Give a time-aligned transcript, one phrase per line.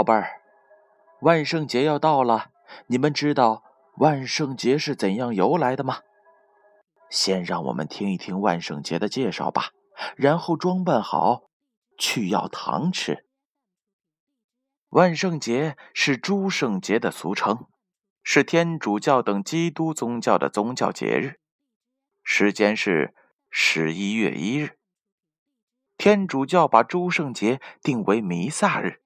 [0.00, 0.40] 宝贝儿，
[1.20, 2.52] 万圣节要到了，
[2.86, 3.62] 你们知道
[3.98, 5.98] 万圣节是怎样由来的吗？
[7.10, 9.72] 先让我们听一听万圣节的介绍吧，
[10.16, 11.50] 然后装扮好
[11.98, 13.26] 去要糖吃。
[14.88, 17.66] 万圣节是诸圣节的俗称，
[18.22, 21.38] 是天主教等基督宗教的宗教节日，
[22.22, 23.14] 时间是
[23.50, 24.78] 十一月一日。
[25.98, 29.02] 天主教把诸圣节定为弥撒日。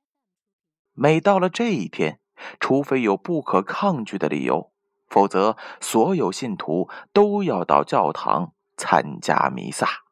[0.95, 2.21] 每到了这一天，
[2.61, 4.71] 除非有不可抗拒的理由，
[5.09, 10.05] 否则所有信徒都要到教堂参加弥撒，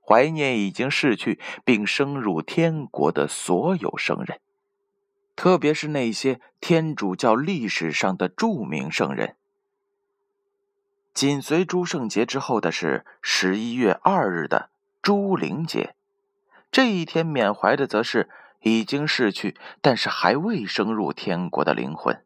[0.00, 4.40] 怀念已经逝去并升入天国的所有圣人，
[5.34, 9.34] 特别是那些天主教历史上的著名圣人。
[11.12, 14.70] 紧随诸圣节之后的是十一月二日的
[15.02, 15.96] 诸灵节，
[16.70, 18.30] 这一天缅怀的则是。
[18.62, 22.24] 已经逝去，但是还未升入天国的灵魂，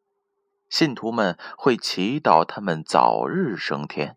[0.69, 4.17] 信徒们会祈祷他们早日升天。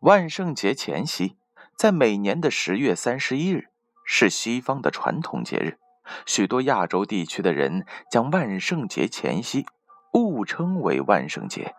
[0.00, 1.36] 万圣节前夕，
[1.76, 3.68] 在每年的十月三十一日，
[4.04, 5.78] 是西方的传统节日。
[6.24, 9.66] 许多亚洲地区的人将万圣节前夕
[10.12, 11.74] 误称为万圣节。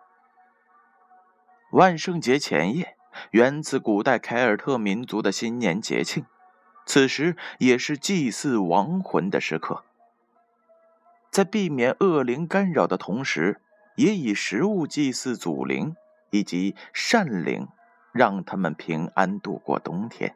[1.72, 2.96] 万圣节前夜
[3.32, 6.24] 源自古代凯尔特民族的新年节庆。
[6.90, 9.84] 此时也是祭祀亡魂的时刻，
[11.30, 13.60] 在避免恶灵干扰的同时，
[13.94, 15.94] 也以食物祭祀祖灵
[16.30, 17.68] 以及善灵，
[18.10, 20.34] 让他们平安度过冬天。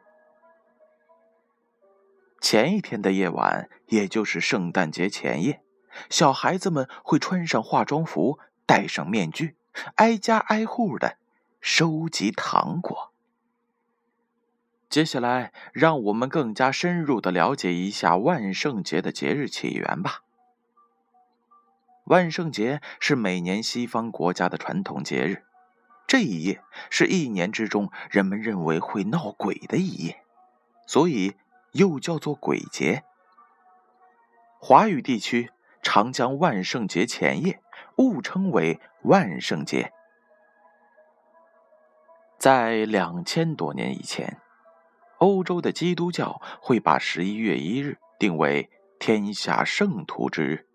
[2.39, 5.61] 前一天的夜晚，也就是圣诞节前夜，
[6.09, 9.57] 小孩子们会穿上化妆服，戴上面具，
[9.95, 11.17] 挨家挨户的
[11.59, 13.11] 收集糖果。
[14.95, 20.21] 接下来，让我们更加深入的了解一下万圣节的节日起源吧。
[22.05, 25.43] 万圣节是每年西方国家的传统节日，
[26.07, 30.23] 这一夜是一年之中人们认为会闹鬼的一夜，
[30.87, 31.35] 所以
[31.73, 33.03] 又叫做鬼节。
[34.59, 35.51] 华语地区
[35.81, 37.59] 常将万圣节前夜
[37.97, 39.91] 误称为万圣节。
[42.39, 44.39] 在两千多年以前。
[45.19, 50.65] 欧洲的基督教会把十一月一日定为天下圣徒之日。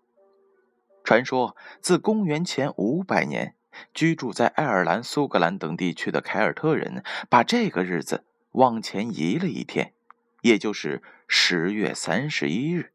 [1.03, 3.55] 传说，自公元前五百年，
[3.93, 9.93] 居住在爱尔兰、苏格兰等地区的凯尔特人把这个日子往前移了一天，
[10.41, 12.91] 也就是十月三十一日。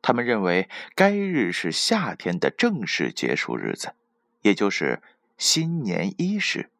[0.00, 3.94] 他们认为该日是夏天的正式结束日子，
[4.42, 5.00] 也就是
[5.38, 6.70] 新年伊始，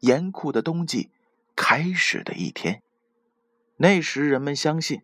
[0.00, 1.10] 严酷的冬季
[1.54, 2.82] 开始的一天。
[3.76, 5.02] 那时人们相信，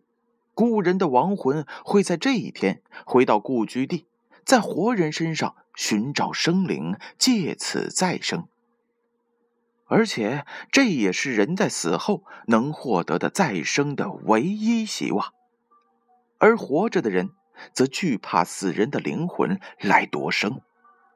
[0.53, 4.07] 故人的亡魂会在这一天回到故居地，
[4.45, 8.47] 在活人身上寻找生灵，借此再生。
[9.87, 15.33] 而且这也是人在死后能获得的再生的唯一希望。
[16.37, 17.31] 而活着的人
[17.73, 20.61] 则惧怕死人的灵魂来夺生，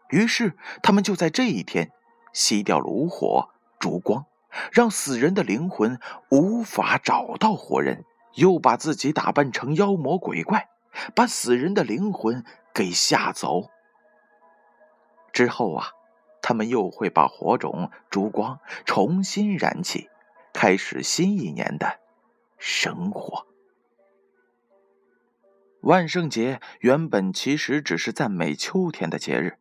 [0.10, 1.92] 于是他们就在这一天
[2.34, 3.50] 熄掉炉火、
[3.80, 4.26] 烛光。
[4.72, 6.00] 让死人的灵魂
[6.30, 8.06] 无法找到活人，
[8.36, 10.70] 又把自己打扮成妖魔鬼怪，
[11.14, 12.44] 把死人的灵魂
[12.74, 13.70] 给吓走。
[15.34, 15.88] 之后啊，
[16.42, 20.10] 他们又会把火种、烛光重新燃起，
[20.54, 22.00] 开始新一年的
[22.58, 23.46] 生活。
[25.82, 29.58] 万圣节原本其实只是赞美秋天的节日，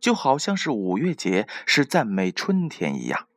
[0.00, 3.28] 就好像是五月节是赞美春天一样。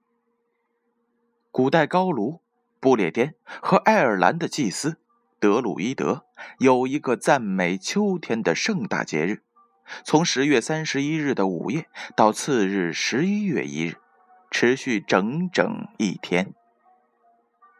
[1.55, 2.41] 古代高卢、
[2.81, 4.97] 不列颠和爱尔兰的祭司
[5.39, 6.25] 德鲁伊德
[6.59, 9.41] 有一个赞美秋天的盛大节日，
[10.03, 13.95] 从十月三十一日的午夜到次日十一月一日，
[14.51, 16.53] 持续整整一天。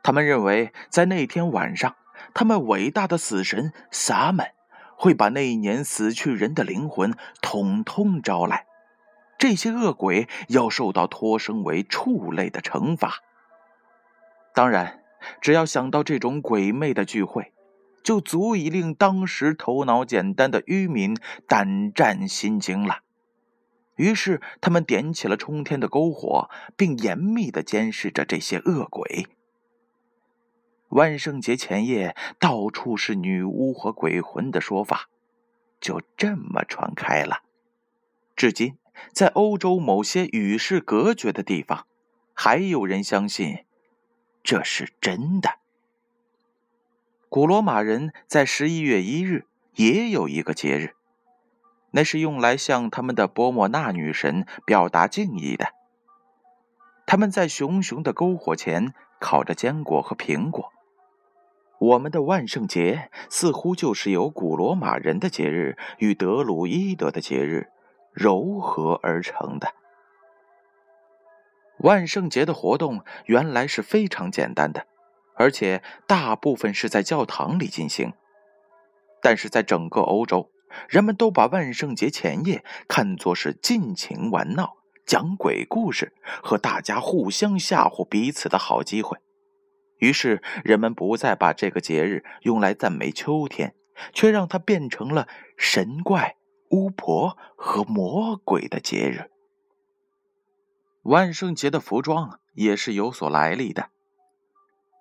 [0.01, 1.98] 他们认为，在那天晚上，
[2.33, 4.51] 他们伟大的死神萨满
[4.95, 8.68] 会把那一年死去人的灵魂统统招来，
[9.38, 13.19] 这些恶鬼要受到托生为畜类的惩罚。
[14.55, 15.03] 当然，
[15.41, 17.51] 只要想到这种鬼魅的聚会，
[18.01, 22.99] 就足以令当时头脑简单的渔民胆战心惊了。
[23.97, 29.27] 于是，他们点起了冲天的篝火，并严密的监视着这些恶鬼。
[30.89, 35.09] 万圣节前夜，到处是女巫和鬼魂的说法，
[35.81, 37.41] 就这么传开了。
[38.37, 38.77] 至今，
[39.11, 41.85] 在欧洲某些与世隔绝的地方，
[42.33, 43.64] 还有人相信。
[44.45, 45.56] 这是真的。
[47.30, 50.94] 古罗马人在十一月一日也有一个节日，
[51.89, 55.69] 那是用来向他们的波莫纳女神表达敬意的。
[57.07, 60.71] 他们在熊熊的篝火前烤着坚果和苹果。
[61.80, 67.69] 我们的万圣节似乎就是由古罗马人的节日与德鲁伊德的节日
[68.13, 69.74] 糅合而成的。
[71.80, 74.88] 万圣节的活动原来是非常简单的，
[75.36, 78.13] 而且大部分是在教堂里进行。
[79.22, 80.51] 但是在整个欧洲，
[80.88, 86.13] 人们都把万圣节前夜看作是尽情玩闹、讲鬼故事
[86.44, 89.18] 和大家互相吓唬彼此的好机会。
[89.98, 93.74] 于是，人们不再把这个节日用来赞美秋天，
[94.13, 95.27] 却让它变成了
[95.57, 96.36] 神怪、
[96.69, 99.31] 巫婆和魔鬼的节日。
[101.05, 103.89] 万圣节的服装也是有所来历的。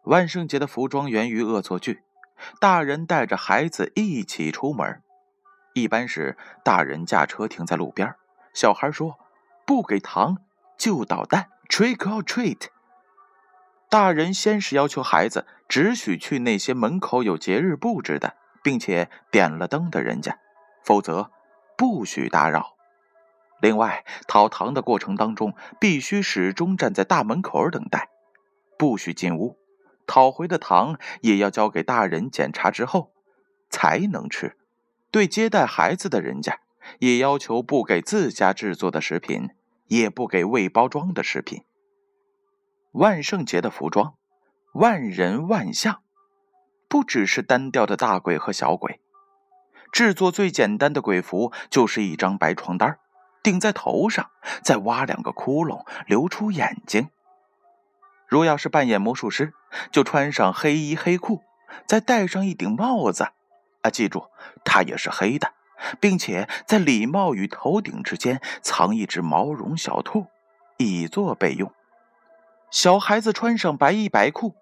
[0.04, 2.02] 万圣节的服装源于恶作剧，
[2.60, 5.02] 大人带着孩子一起出门，
[5.72, 8.14] 一般是大人驾车停在路边，
[8.52, 9.18] 小孩说
[9.64, 10.36] ：“不给糖
[10.76, 12.66] 就捣蛋，trick or treat。”
[13.88, 20.38] 大人先是要求孩子只许去那些门口有节日布置的，并且点了灯的人家，
[20.84, 21.30] 否则
[21.78, 22.73] 不许打扰。
[23.60, 28.10] 另外，讨糖的过程当中，必须始终站在大门口等待，
[28.78, 29.58] 不许进屋。
[30.06, 33.12] 讨回的糖也要交给大人检查之后
[33.70, 34.58] 才能吃。
[35.10, 36.60] 对接待孩子的人家，
[36.98, 39.48] 也要求不给自家制作的食品，
[39.86, 41.64] 也不给未包装的食品。
[42.92, 44.16] 万圣节的服装，
[44.74, 46.02] 万人万象，
[46.86, 49.00] 不只是单调的大鬼和小鬼。
[49.90, 52.98] 制作最简单的鬼服，就是一张白床单
[53.44, 54.30] 顶在头上，
[54.62, 57.10] 再挖两个窟窿，留出眼睛。
[58.26, 59.52] 如要是扮演魔术师，
[59.92, 61.42] 就穿上黑衣黑裤，
[61.86, 63.28] 再戴上一顶帽子，
[63.82, 64.30] 啊，记住，
[64.64, 65.52] 它也是黑的，
[66.00, 70.26] 并且在礼帽与头顶之间藏一只毛绒小兔，
[70.78, 71.70] 以作备用。
[72.70, 74.54] 小孩子穿上白衣白裤，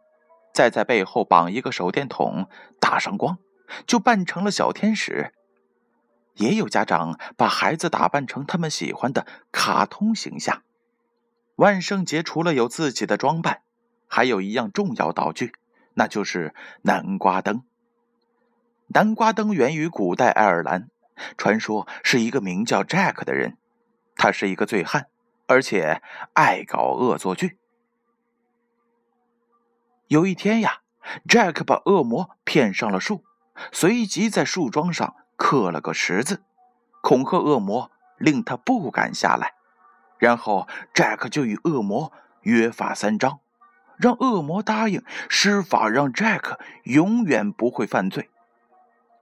[0.52, 2.48] 再在背后绑一个手电筒，
[2.80, 3.38] 打上光，
[3.86, 5.32] 就扮成了小天使。
[6.34, 10.62] 也有家长把孩子打扮成他们喜欢的卡通形象。
[11.56, 13.62] 万圣节除了有自己的装扮，
[14.08, 15.52] 还有一样重要道具，
[15.94, 17.62] 那就是南瓜灯。
[18.88, 20.88] 南瓜灯源于古代爱尔兰，
[21.36, 23.56] 传说是一个名叫 Jack 的人，
[24.16, 25.06] 他是一个醉汉，
[25.46, 26.02] 而且
[26.32, 27.58] 爱搞恶作剧。
[30.08, 30.80] 有一天呀
[31.26, 33.24] ，Jack 把恶魔骗上了树，
[33.70, 35.14] 随即在树桩上。
[35.36, 36.42] 刻了个十字，
[37.00, 39.54] 恐吓恶魔，令他不敢下来。
[40.18, 42.12] 然后，Jack 就与恶魔
[42.42, 43.40] 约法三章，
[43.96, 48.30] 让恶魔答应施法，让 Jack 永远不会犯罪，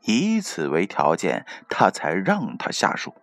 [0.02, 3.14] 以此为条件，他才让他下树。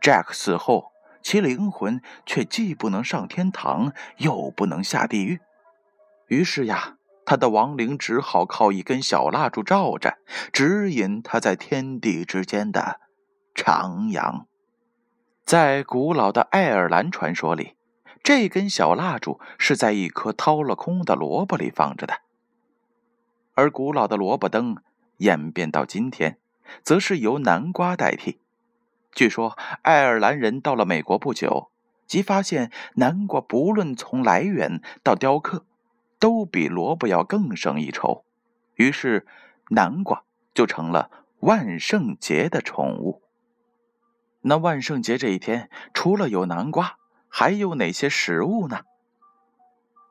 [0.00, 0.92] Jack 死后，
[1.22, 5.40] 其灵魂却既不能上天堂，又不能下地狱。
[6.28, 6.95] 于是呀。
[7.26, 10.16] 他的亡灵只好靠一根小蜡烛照着，
[10.52, 13.00] 指引他在天地之间的
[13.52, 14.44] 徜徉。
[15.44, 17.74] 在古老的爱尔兰传说里，
[18.22, 22.20] 这根小蜡烛是在一颗掏了空的萝卜里放着的。
[23.54, 24.76] 而古老的萝卜灯
[25.18, 26.38] 演变到今天，
[26.84, 28.40] 则是由南瓜代替。
[29.12, 31.72] 据说，爱尔兰人到了美国不久，
[32.06, 35.66] 即发现南瓜不论从来源到雕刻。
[36.26, 38.24] 都比萝卜要更胜一筹，
[38.74, 39.28] 于是
[39.68, 43.22] 南瓜就成了万圣节的宠物。
[44.40, 46.96] 那万圣节这一天，除了有南瓜，
[47.28, 48.80] 还有哪些食物呢？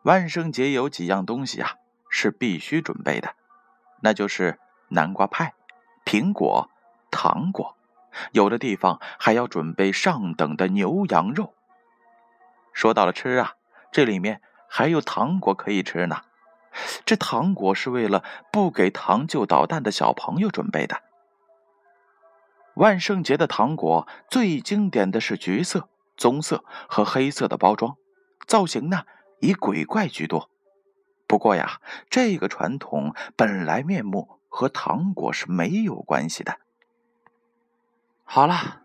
[0.04, 1.74] 万圣节有几样东西啊
[2.08, 3.36] 是必须准备的，
[4.00, 4.58] 那就是
[4.88, 5.54] 南瓜派、
[6.06, 6.70] 苹果、
[7.12, 7.76] 糖果，
[8.32, 11.54] 有的地方还要准备上等的牛羊肉。
[12.72, 13.56] 说到了吃啊，
[13.92, 14.42] 这里面。
[14.78, 16.24] 还有糖果可以吃呢，
[17.06, 21.02] 这糖果是为了不给糖就捣蛋的小朋友准备的。
[22.74, 27.96] 万圣节的糖果最经典的是橘色、棕色和黑色的包装，
[28.46, 29.06] 造型呢
[29.40, 30.50] 以鬼怪居多。
[31.26, 31.80] 不过呀，
[32.10, 36.58] 这个传统本来面目和糖果是没有关系的。
[38.26, 38.82] 好了，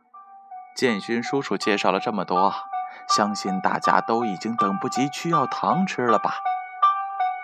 [0.76, 2.69] 建勋叔叔介绍了这么多。
[3.08, 6.34] 相信大家都已经等不及去要糖吃了吧？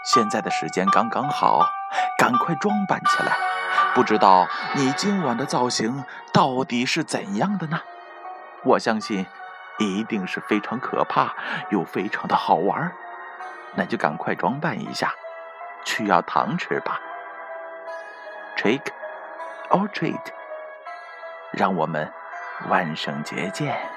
[0.05, 1.69] 现在的时间刚刚好，
[2.19, 3.37] 赶快装扮起来。
[3.95, 7.81] 不知道你今晚的造型到底是怎样的呢？
[8.63, 9.27] 我相信
[9.79, 11.35] 一定是非常可怕
[11.71, 12.93] 又非常的好玩。
[13.75, 15.13] 那就赶快装扮一下，
[15.85, 17.01] 去要糖吃吧。
[18.57, 18.83] Trick
[19.71, 20.21] or treat。
[21.53, 22.13] 让我们
[22.69, 23.96] 万圣节见。